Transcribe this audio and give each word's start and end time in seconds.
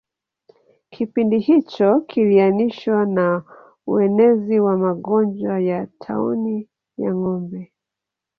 Kipindi 0.91 1.39
hicho 1.39 1.99
kiliainishwa 1.99 3.05
na 3.05 3.43
uenezi 3.87 4.59
wa 4.59 4.77
magonjwa 4.77 5.59
ya 5.59 5.87
tauni 5.99 6.69
ya 6.97 7.15
ngombe 7.15 7.71